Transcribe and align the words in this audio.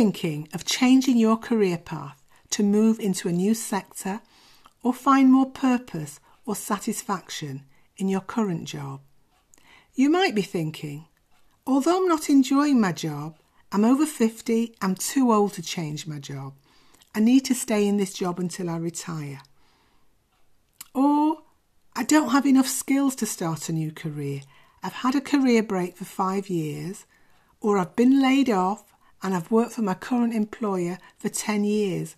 thinking 0.00 0.48
of 0.54 0.64
changing 0.64 1.18
your 1.18 1.36
career 1.36 1.76
path 1.76 2.24
to 2.48 2.62
move 2.62 2.98
into 2.98 3.28
a 3.28 3.32
new 3.32 3.52
sector 3.52 4.22
or 4.82 4.94
find 4.94 5.30
more 5.30 5.44
purpose 5.44 6.18
or 6.46 6.56
satisfaction 6.56 7.62
in 7.98 8.08
your 8.08 8.22
current 8.22 8.64
job? 8.64 9.02
You 9.94 10.08
might 10.08 10.34
be 10.34 10.40
thinking, 10.40 11.04
although 11.66 11.98
I'm 11.98 12.08
not 12.08 12.30
enjoying 12.30 12.80
my 12.80 12.92
job, 12.92 13.36
I'm 13.72 13.84
over 13.84 14.06
50, 14.06 14.74
I'm 14.80 14.94
too 14.94 15.30
old 15.30 15.52
to 15.52 15.62
change 15.62 16.06
my 16.06 16.18
job. 16.18 16.54
I 17.14 17.20
need 17.20 17.44
to 17.44 17.54
stay 17.54 17.86
in 17.86 17.98
this 17.98 18.14
job 18.14 18.40
until 18.40 18.70
I 18.70 18.78
retire. 18.78 19.42
Or 20.94 21.42
I 21.94 22.04
don't 22.04 22.30
have 22.30 22.46
enough 22.46 22.68
skills 22.68 23.14
to 23.16 23.26
start 23.26 23.68
a 23.68 23.72
new 23.74 23.92
career. 23.92 24.40
I've 24.82 25.04
had 25.04 25.14
a 25.14 25.20
career 25.20 25.62
break 25.62 25.98
for 25.98 26.06
five 26.06 26.48
years, 26.48 27.04
or 27.60 27.76
I've 27.76 27.96
been 27.96 28.22
laid 28.22 28.48
off 28.48 28.89
and 29.22 29.34
I've 29.34 29.50
worked 29.50 29.72
for 29.72 29.82
my 29.82 29.94
current 29.94 30.34
employer 30.34 30.98
for 31.18 31.28
10 31.28 31.64
years 31.64 32.16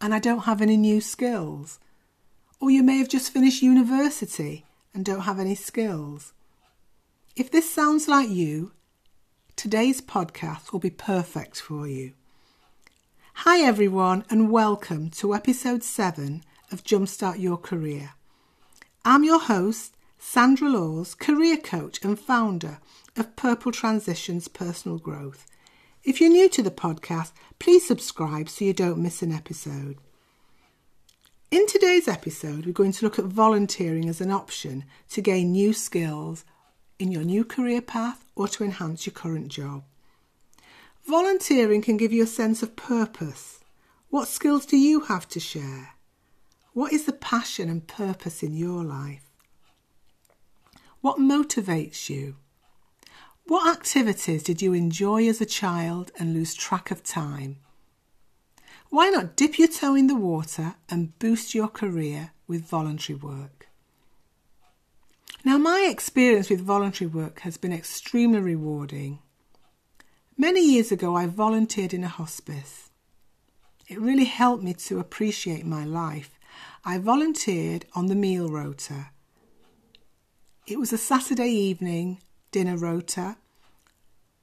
and 0.00 0.14
I 0.14 0.18
don't 0.18 0.44
have 0.44 0.60
any 0.60 0.76
new 0.76 1.00
skills. 1.00 1.78
Or 2.60 2.70
you 2.70 2.82
may 2.82 2.98
have 2.98 3.08
just 3.08 3.32
finished 3.32 3.62
university 3.62 4.64
and 4.92 5.04
don't 5.04 5.22
have 5.22 5.38
any 5.38 5.54
skills. 5.54 6.32
If 7.36 7.50
this 7.50 7.70
sounds 7.70 8.08
like 8.08 8.28
you, 8.28 8.72
today's 9.56 10.00
podcast 10.00 10.72
will 10.72 10.80
be 10.80 10.90
perfect 10.90 11.60
for 11.60 11.86
you. 11.86 12.12
Hi, 13.34 13.60
everyone, 13.60 14.24
and 14.28 14.50
welcome 14.50 15.10
to 15.10 15.34
episode 15.34 15.82
7 15.82 16.42
of 16.72 16.84
Jumpstart 16.84 17.38
Your 17.38 17.56
Career. 17.56 18.14
I'm 19.04 19.24
your 19.24 19.40
host, 19.40 19.96
Sandra 20.18 20.68
Laws, 20.68 21.14
career 21.14 21.56
coach 21.56 22.04
and 22.04 22.20
founder 22.20 22.78
of 23.16 23.36
Purple 23.36 23.72
Transitions 23.72 24.48
Personal 24.48 24.98
Growth. 24.98 25.46
If 26.02 26.18
you're 26.18 26.30
new 26.30 26.48
to 26.48 26.62
the 26.62 26.70
podcast, 26.70 27.32
please 27.58 27.86
subscribe 27.86 28.48
so 28.48 28.64
you 28.64 28.72
don't 28.72 29.02
miss 29.02 29.20
an 29.20 29.32
episode. 29.32 29.98
In 31.50 31.66
today's 31.66 32.08
episode, 32.08 32.64
we're 32.64 32.72
going 32.72 32.92
to 32.92 33.04
look 33.04 33.18
at 33.18 33.26
volunteering 33.26 34.08
as 34.08 34.22
an 34.22 34.30
option 34.30 34.84
to 35.10 35.20
gain 35.20 35.52
new 35.52 35.74
skills 35.74 36.46
in 36.98 37.12
your 37.12 37.22
new 37.22 37.44
career 37.44 37.82
path 37.82 38.24
or 38.34 38.48
to 38.48 38.64
enhance 38.64 39.04
your 39.04 39.12
current 39.12 39.48
job. 39.48 39.84
Volunteering 41.06 41.82
can 41.82 41.98
give 41.98 42.14
you 42.14 42.22
a 42.22 42.26
sense 42.26 42.62
of 42.62 42.76
purpose. 42.76 43.60
What 44.08 44.26
skills 44.26 44.64
do 44.64 44.78
you 44.78 45.00
have 45.00 45.28
to 45.28 45.40
share? 45.40 45.94
What 46.72 46.94
is 46.94 47.04
the 47.04 47.12
passion 47.12 47.68
and 47.68 47.86
purpose 47.86 48.42
in 48.42 48.54
your 48.54 48.82
life? 48.82 49.28
What 51.02 51.18
motivates 51.18 52.08
you? 52.08 52.36
What 53.50 53.66
activities 53.66 54.44
did 54.44 54.62
you 54.62 54.74
enjoy 54.74 55.26
as 55.26 55.40
a 55.40 55.44
child 55.44 56.12
and 56.16 56.32
lose 56.32 56.54
track 56.54 56.92
of 56.92 57.02
time? 57.02 57.56
Why 58.90 59.08
not 59.08 59.34
dip 59.34 59.58
your 59.58 59.66
toe 59.66 59.96
in 59.96 60.06
the 60.06 60.14
water 60.14 60.76
and 60.88 61.18
boost 61.18 61.52
your 61.52 61.66
career 61.66 62.30
with 62.46 62.68
voluntary 62.68 63.18
work? 63.18 63.66
Now, 65.44 65.58
my 65.58 65.88
experience 65.90 66.48
with 66.48 66.60
voluntary 66.60 67.08
work 67.08 67.40
has 67.40 67.56
been 67.56 67.72
extremely 67.72 68.38
rewarding. 68.38 69.18
Many 70.38 70.64
years 70.64 70.92
ago, 70.92 71.16
I 71.16 71.26
volunteered 71.26 71.92
in 71.92 72.04
a 72.04 72.08
hospice. 72.08 72.90
It 73.88 74.00
really 74.00 74.26
helped 74.26 74.62
me 74.62 74.74
to 74.74 75.00
appreciate 75.00 75.66
my 75.66 75.84
life. 75.84 76.38
I 76.84 76.98
volunteered 76.98 77.86
on 77.94 78.06
the 78.06 78.14
meal 78.14 78.48
rota. 78.48 79.06
It 80.68 80.78
was 80.78 80.92
a 80.92 80.98
Saturday 80.98 81.50
evening 81.50 82.20
dinner 82.50 82.76
rota, 82.76 83.36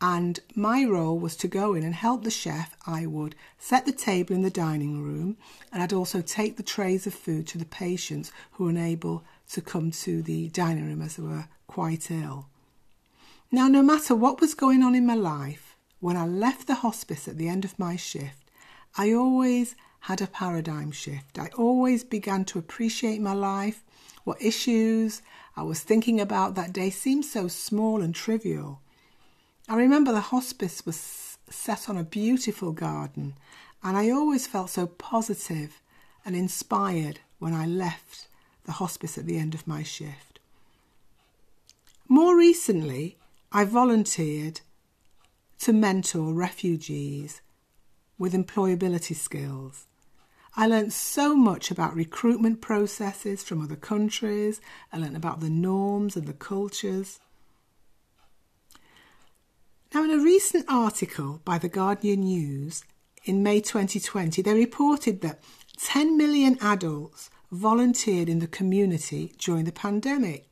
and 0.00 0.40
my 0.54 0.84
role 0.84 1.18
was 1.18 1.36
to 1.36 1.48
go 1.48 1.74
in 1.74 1.82
and 1.82 1.94
help 1.94 2.22
the 2.22 2.30
chef. 2.30 2.76
I 2.86 3.06
would 3.06 3.34
set 3.58 3.86
the 3.86 3.92
table 3.92 4.34
in 4.34 4.42
the 4.42 4.50
dining 4.50 5.02
room, 5.02 5.36
and 5.72 5.82
I'd 5.82 5.92
also 5.92 6.20
take 6.20 6.56
the 6.56 6.62
trays 6.62 7.06
of 7.06 7.14
food 7.14 7.46
to 7.48 7.58
the 7.58 7.64
patients 7.64 8.30
who 8.52 8.64
were 8.64 8.70
unable 8.70 9.24
to 9.52 9.60
come 9.62 9.90
to 9.90 10.22
the 10.22 10.48
dining 10.48 10.86
room 10.86 11.00
as 11.00 11.16
they 11.16 11.22
were 11.22 11.48
quite 11.66 12.10
ill. 12.10 12.48
Now, 13.50 13.68
no 13.68 13.82
matter 13.82 14.14
what 14.14 14.40
was 14.40 14.54
going 14.54 14.82
on 14.82 14.94
in 14.94 15.06
my 15.06 15.14
life, 15.14 15.76
when 16.00 16.16
I 16.16 16.26
left 16.26 16.66
the 16.66 16.74
hospice 16.74 17.26
at 17.26 17.38
the 17.38 17.48
end 17.48 17.64
of 17.64 17.78
my 17.78 17.96
shift, 17.96 18.50
I 18.98 19.12
always 19.12 19.76
had 20.00 20.20
a 20.20 20.26
paradigm 20.26 20.90
shift. 20.90 21.38
I 21.38 21.48
always 21.56 22.04
began 22.04 22.44
to 22.46 22.58
appreciate 22.58 23.20
my 23.20 23.32
life, 23.32 23.82
what 24.24 24.42
issues 24.42 25.22
I 25.56 25.62
was 25.62 25.80
thinking 25.80 26.20
about 26.20 26.54
that 26.54 26.72
day 26.72 26.90
seemed 26.90 27.24
so 27.24 27.48
small 27.48 28.02
and 28.02 28.14
trivial. 28.14 28.80
I 29.68 29.74
remember 29.74 30.12
the 30.12 30.20
hospice 30.20 30.86
was 30.86 31.38
set 31.50 31.88
on 31.88 31.96
a 31.96 32.04
beautiful 32.04 32.70
garden, 32.70 33.34
and 33.82 33.96
I 33.96 34.10
always 34.10 34.46
felt 34.46 34.70
so 34.70 34.86
positive 34.86 35.80
and 36.24 36.36
inspired 36.36 37.18
when 37.40 37.52
I 37.52 37.66
left 37.66 38.28
the 38.64 38.72
hospice 38.72 39.18
at 39.18 39.26
the 39.26 39.38
end 39.38 39.54
of 39.54 39.66
my 39.66 39.82
shift. 39.82 40.38
More 42.08 42.36
recently, 42.36 43.16
I 43.50 43.64
volunteered 43.64 44.60
to 45.60 45.72
mentor 45.72 46.32
refugees 46.32 47.40
with 48.18 48.34
employability 48.34 49.16
skills. 49.16 49.86
I 50.54 50.68
learnt 50.68 50.92
so 50.92 51.34
much 51.34 51.72
about 51.72 51.94
recruitment 51.96 52.60
processes 52.60 53.42
from 53.42 53.60
other 53.60 53.76
countries. 53.76 54.60
I 54.92 54.98
learnt 54.98 55.16
about 55.16 55.40
the 55.40 55.50
norms 55.50 56.16
and 56.16 56.26
the 56.26 56.32
cultures. 56.32 57.18
Now, 59.94 60.04
in 60.04 60.10
a 60.10 60.18
recent 60.18 60.66
article 60.68 61.40
by 61.44 61.58
the 61.58 61.68
Guardian 61.68 62.20
News 62.20 62.84
in 63.24 63.42
May 63.42 63.60
2020, 63.60 64.42
they 64.42 64.54
reported 64.54 65.20
that 65.20 65.40
10 65.78 66.16
million 66.16 66.58
adults 66.60 67.30
volunteered 67.52 68.28
in 68.28 68.40
the 68.40 68.48
community 68.48 69.32
during 69.38 69.64
the 69.64 69.72
pandemic. 69.72 70.48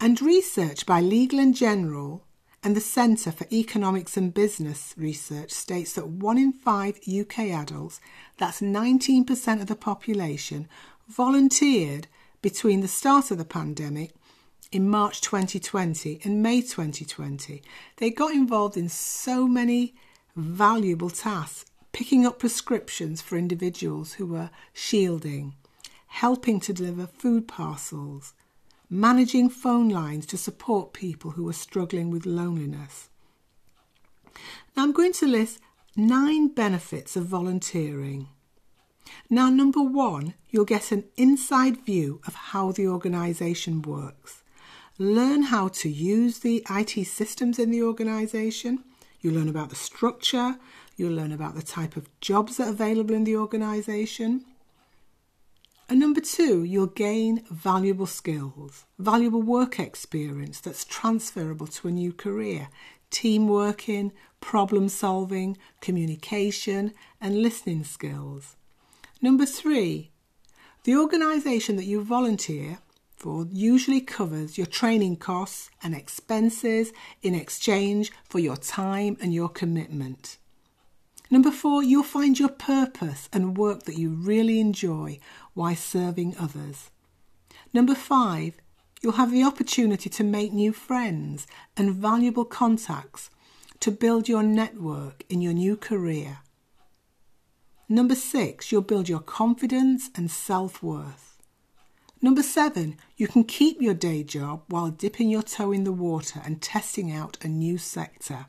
And 0.00 0.20
research 0.20 0.86
by 0.86 1.00
Legal 1.00 1.38
and 1.38 1.54
General 1.54 2.24
and 2.62 2.74
the 2.74 2.80
Centre 2.80 3.30
for 3.30 3.46
Economics 3.52 4.16
and 4.16 4.32
Business 4.32 4.94
Research 4.96 5.50
states 5.50 5.92
that 5.92 6.08
one 6.08 6.38
in 6.38 6.52
five 6.52 6.98
UK 7.06 7.50
adults, 7.50 8.00
that's 8.38 8.62
19% 8.62 9.60
of 9.60 9.66
the 9.66 9.76
population, 9.76 10.66
volunteered 11.06 12.08
between 12.40 12.80
the 12.80 12.88
start 12.88 13.30
of 13.30 13.36
the 13.36 13.44
pandemic 13.44 14.12
in 14.74 14.88
March 14.88 15.20
2020 15.20 16.20
and 16.24 16.42
May 16.42 16.60
2020. 16.60 17.62
They 17.98 18.10
got 18.10 18.32
involved 18.32 18.76
in 18.76 18.88
so 18.88 19.46
many 19.46 19.94
valuable 20.34 21.10
tasks, 21.10 21.70
picking 21.92 22.26
up 22.26 22.40
prescriptions 22.40 23.22
for 23.22 23.38
individuals 23.38 24.14
who 24.14 24.26
were 24.26 24.50
shielding, 24.72 25.54
helping 26.08 26.58
to 26.58 26.72
deliver 26.72 27.06
food 27.06 27.46
parcels, 27.46 28.34
managing 28.90 29.48
phone 29.48 29.90
lines 29.90 30.26
to 30.26 30.36
support 30.36 30.92
people 30.92 31.30
who 31.32 31.44
were 31.44 31.52
struggling 31.52 32.10
with 32.10 32.26
loneliness. 32.26 33.10
Now, 34.76 34.82
I'm 34.82 34.92
going 34.92 35.12
to 35.14 35.26
list 35.28 35.60
nine 35.94 36.48
benefits 36.48 37.14
of 37.14 37.26
volunteering. 37.26 38.26
Now, 39.30 39.50
number 39.50 39.82
one, 39.82 40.34
you'll 40.50 40.64
get 40.64 40.90
an 40.90 41.04
inside 41.16 41.84
view 41.86 42.20
of 42.26 42.34
how 42.34 42.72
the 42.72 42.88
organisation 42.88 43.80
works. 43.80 44.40
Learn 44.98 45.42
how 45.42 45.68
to 45.68 45.88
use 45.88 46.38
the 46.38 46.64
IT 46.70 47.06
systems 47.06 47.58
in 47.58 47.72
the 47.72 47.82
organisation. 47.82 48.84
You 49.20 49.32
learn 49.32 49.48
about 49.48 49.70
the 49.70 49.76
structure. 49.76 50.56
You'll 50.96 51.14
learn 51.14 51.32
about 51.32 51.56
the 51.56 51.62
type 51.62 51.96
of 51.96 52.08
jobs 52.20 52.58
that 52.58 52.68
are 52.68 52.70
available 52.70 53.14
in 53.14 53.24
the 53.24 53.36
organisation. 53.36 54.44
And 55.88 55.98
number 55.98 56.20
two, 56.20 56.62
you'll 56.62 56.86
gain 56.86 57.42
valuable 57.50 58.06
skills, 58.06 58.84
valuable 58.98 59.42
work 59.42 59.80
experience 59.80 60.60
that's 60.60 60.84
transferable 60.84 61.66
to 61.66 61.88
a 61.88 61.90
new 61.90 62.12
career, 62.12 62.68
team 63.10 63.48
working, 63.48 64.12
problem 64.40 64.88
solving, 64.88 65.58
communication, 65.80 66.92
and 67.20 67.42
listening 67.42 67.82
skills. 67.82 68.56
Number 69.20 69.44
three, 69.44 70.12
the 70.84 70.96
organisation 70.96 71.76
that 71.76 71.84
you 71.84 72.02
volunteer 72.02 72.78
for 73.24 73.46
usually 73.50 74.02
covers 74.02 74.58
your 74.58 74.66
training 74.66 75.16
costs 75.16 75.70
and 75.82 75.94
expenses 75.94 76.92
in 77.22 77.34
exchange 77.34 78.12
for 78.28 78.38
your 78.38 78.58
time 78.58 79.16
and 79.18 79.32
your 79.32 79.48
commitment. 79.48 80.36
Number 81.30 81.50
four, 81.50 81.82
you'll 81.82 82.02
find 82.02 82.38
your 82.38 82.50
purpose 82.50 83.30
and 83.32 83.56
work 83.56 83.84
that 83.84 83.96
you 83.96 84.10
really 84.10 84.60
enjoy 84.60 85.20
while 85.54 85.74
serving 85.74 86.36
others. 86.38 86.90
Number 87.72 87.94
five, 87.94 88.58
you'll 89.00 89.12
have 89.12 89.32
the 89.32 89.42
opportunity 89.42 90.10
to 90.10 90.22
make 90.22 90.52
new 90.52 90.74
friends 90.74 91.46
and 91.78 91.94
valuable 91.94 92.44
contacts 92.44 93.30
to 93.80 93.90
build 93.90 94.28
your 94.28 94.42
network 94.42 95.24
in 95.30 95.40
your 95.40 95.54
new 95.54 95.78
career. 95.78 96.40
Number 97.88 98.14
six, 98.14 98.70
you'll 98.70 98.82
build 98.82 99.08
your 99.08 99.20
confidence 99.20 100.10
and 100.14 100.30
self 100.30 100.82
worth. 100.82 101.33
Number 102.24 102.42
seven, 102.42 102.96
you 103.18 103.28
can 103.28 103.44
keep 103.44 103.82
your 103.82 103.92
day 103.92 104.22
job 104.22 104.62
while 104.68 104.88
dipping 104.88 105.28
your 105.28 105.42
toe 105.42 105.72
in 105.72 105.84
the 105.84 105.92
water 105.92 106.40
and 106.42 106.62
testing 106.62 107.12
out 107.12 107.36
a 107.42 107.48
new 107.48 107.76
sector. 107.76 108.46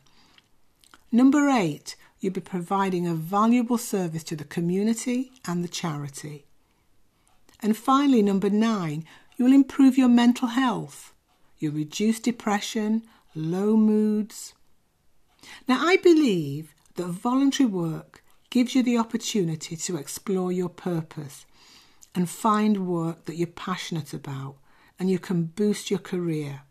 Number 1.12 1.50
eight, 1.50 1.98
you'll 2.22 2.32
be 2.32 2.40
providing 2.40 3.06
a 3.06 3.14
valuable 3.14 3.78
service 3.78 4.24
to 4.24 4.38
the 4.38 4.46
community 4.46 5.34
and 5.46 5.62
the 5.62 5.68
charity. 5.68 6.46
And 7.62 7.76
finally, 7.76 8.22
number 8.22 8.50
nine, 8.50 9.04
you'll 9.36 9.52
improve 9.52 9.98
your 9.98 10.08
mental 10.08 10.48
health. 10.48 11.14
You'll 11.60 11.74
reduce 11.74 12.22
depression, 12.22 13.04
low 13.36 13.76
moods. 13.76 14.54
Now, 15.68 15.86
I 15.86 15.98
believe 15.98 16.74
that 16.96 17.08
voluntary 17.08 17.68
work 17.68 18.24
gives 18.50 18.74
you 18.74 18.84
the 18.84 18.98
opportunity 18.98 19.76
to 19.76 19.98
explore 19.98 20.54
your 20.54 20.70
purpose 20.70 21.46
and 22.16 22.30
find 22.30 22.88
work 22.88 23.26
that 23.26 23.36
you're 23.36 23.48
passionate 23.48 24.14
about 24.14 24.56
and 24.98 25.12
you 25.12 25.20
can 25.20 25.44
boost 25.44 25.92
your 25.92 26.00
career. 26.00 26.62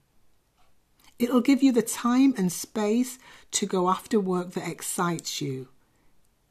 It'll 1.18 1.42
give 1.42 1.62
you 1.62 1.70
the 1.70 1.82
time 1.82 2.34
and 2.36 2.50
space 2.50 3.18
to 3.52 3.66
go 3.66 3.88
after 3.88 4.18
work 4.18 4.52
that 4.52 4.68
excites 4.68 5.40
you. 5.40 5.68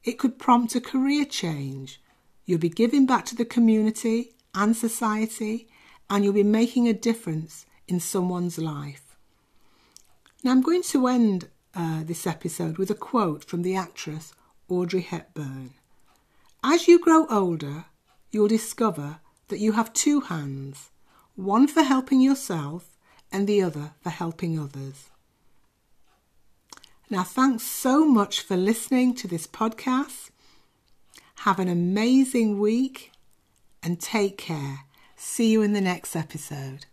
It 0.04 0.18
could 0.18 0.38
prompt 0.38 0.74
a 0.74 0.80
career 0.80 1.24
change. 1.24 2.00
You'll 2.46 2.60
be 2.60 2.68
giving 2.68 3.04
back 3.04 3.26
to 3.26 3.36
the 3.36 3.44
community 3.44 4.32
and 4.54 4.76
society, 4.76 5.68
and 6.08 6.22
you'll 6.22 6.32
be 6.32 6.42
making 6.42 6.88
a 6.88 6.92
difference 6.92 7.66
in 7.88 8.00
someone's 8.00 8.58
life. 8.58 9.16
Now, 10.42 10.52
I'm 10.52 10.62
going 10.62 10.82
to 10.84 11.08
end 11.08 11.48
uh, 11.74 12.04
this 12.04 12.26
episode 12.26 12.78
with 12.78 12.90
a 12.90 12.94
quote 12.94 13.44
from 13.44 13.62
the 13.62 13.74
actress 13.74 14.32
Audrey 14.68 15.00
Hepburn. 15.00 15.70
As 16.62 16.86
you 16.86 16.98
grow 16.98 17.26
older, 17.26 17.86
you'll 18.34 18.48
discover 18.48 19.20
that 19.48 19.60
you 19.60 19.72
have 19.72 19.92
two 19.92 20.20
hands, 20.20 20.90
one 21.36 21.66
for 21.66 21.82
helping 21.82 22.20
yourself 22.20 22.96
and 23.32 23.46
the 23.46 23.62
other 23.62 23.92
for 24.00 24.10
helping 24.10 24.58
others. 24.58 25.10
Now, 27.08 27.22
thanks 27.22 27.62
so 27.62 28.04
much 28.04 28.40
for 28.40 28.56
listening 28.56 29.14
to 29.16 29.28
this 29.28 29.46
podcast. 29.46 30.30
Have 31.38 31.58
an 31.58 31.68
amazing 31.68 32.58
week 32.58 33.12
and 33.82 34.00
take 34.00 34.38
care. 34.38 34.80
See 35.14 35.50
you 35.50 35.62
in 35.62 35.72
the 35.72 35.80
next 35.80 36.16
episode. 36.16 36.86